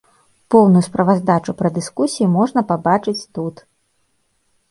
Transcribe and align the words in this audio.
Поўную 0.53 0.81
справаздачу 0.85 1.51
пра 1.59 1.69
дыскусію 1.75 2.27
можна 2.37 2.59
пабачыць 2.71 3.27
тут. 3.39 3.55